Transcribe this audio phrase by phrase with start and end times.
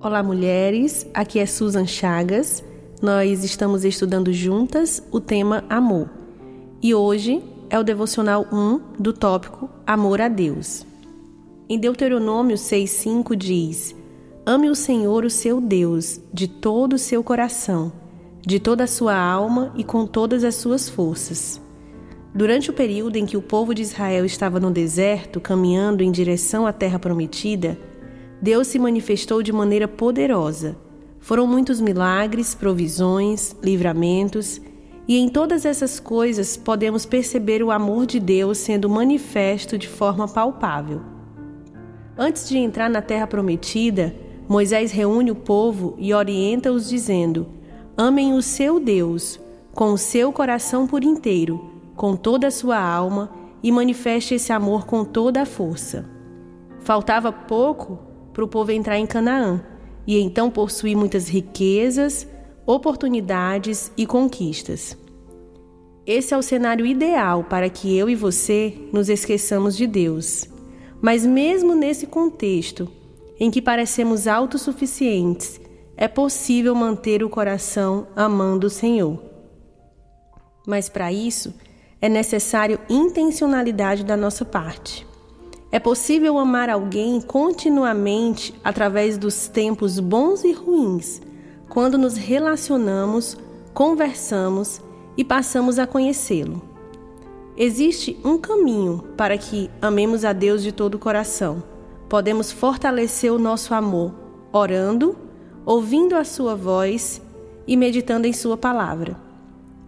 [0.00, 1.04] Olá, mulheres.
[1.12, 2.62] Aqui é Susan Chagas.
[3.02, 6.08] Nós estamos estudando juntas o tema amor.
[6.80, 10.86] E hoje é o devocional 1 do tópico Amor a Deus.
[11.68, 13.92] Em Deuteronômio 6:5 diz:
[14.46, 17.92] Ame o Senhor, o seu Deus, de todo o seu coração,
[18.46, 21.60] de toda a sua alma e com todas as suas forças.
[22.32, 26.68] Durante o período em que o povo de Israel estava no deserto, caminhando em direção
[26.68, 27.76] à terra prometida,
[28.40, 30.76] Deus se manifestou de maneira poderosa.
[31.18, 34.60] Foram muitos milagres, provisões, livramentos,
[35.08, 40.28] e em todas essas coisas podemos perceber o amor de Deus sendo manifesto de forma
[40.28, 41.00] palpável.
[42.16, 44.14] Antes de entrar na terra prometida,
[44.48, 47.46] Moisés reúne o povo e orienta-os dizendo:
[47.96, 49.40] Amem o seu Deus
[49.74, 51.60] com o seu coração por inteiro,
[51.96, 53.30] com toda a sua alma
[53.62, 56.08] e manifeste esse amor com toda a força.
[56.80, 58.07] Faltava pouco
[58.38, 59.60] para o povo entrar em Canaã
[60.06, 62.24] e então possuir muitas riquezas,
[62.64, 64.96] oportunidades e conquistas.
[66.06, 70.48] Esse é o cenário ideal para que eu e você nos esqueçamos de Deus.
[71.02, 72.88] Mas, mesmo nesse contexto,
[73.40, 75.60] em que parecemos autossuficientes,
[75.96, 79.20] é possível manter o coração amando o Senhor.
[80.64, 81.52] Mas, para isso,
[82.00, 85.07] é necessário intencionalidade da nossa parte.
[85.70, 91.20] É possível amar alguém continuamente através dos tempos bons e ruins,
[91.68, 93.36] quando nos relacionamos,
[93.74, 94.80] conversamos
[95.16, 96.62] e passamos a conhecê-lo.
[97.54, 101.62] Existe um caminho para que amemos a Deus de todo o coração.
[102.08, 104.14] Podemos fortalecer o nosso amor
[104.50, 105.16] orando,
[105.66, 107.20] ouvindo a Sua voz
[107.66, 109.20] e meditando em Sua palavra.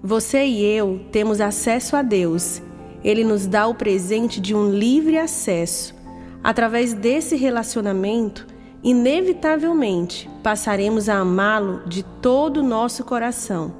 [0.02, 2.60] Você e eu temos acesso a Deus
[3.02, 5.94] ele nos dá o presente de um livre acesso.
[6.42, 8.46] Através desse relacionamento,
[8.82, 13.74] inevitavelmente passaremos a amá-lo de todo o nosso coração.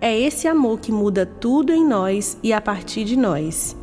[0.00, 3.76] É esse amor que muda tudo em nós e a partir de nós.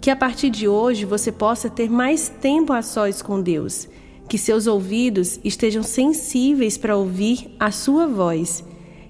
[0.00, 3.88] Que a partir de hoje você possa ter mais tempo a sós com Deus,
[4.28, 8.64] que seus ouvidos estejam sensíveis para ouvir a sua voz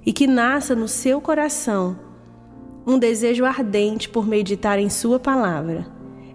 [0.04, 2.05] e que nasça no seu coração
[2.86, 5.86] um desejo ardente por meditar em Sua palavra.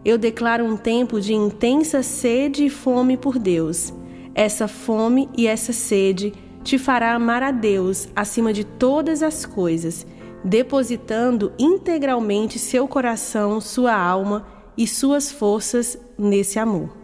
[0.03, 3.93] Eu declaro um tempo de intensa sede e fome por Deus.
[4.35, 10.05] Essa fome e essa sede te fará amar a Deus acima de todas as coisas,
[10.43, 14.45] depositando integralmente seu coração, sua alma
[14.77, 17.00] e suas forças nesse amor.